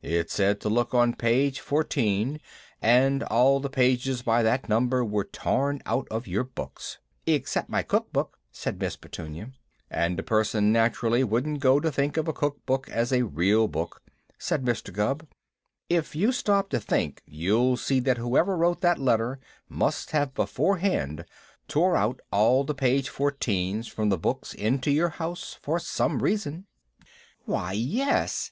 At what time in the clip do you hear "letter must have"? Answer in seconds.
18.98-20.32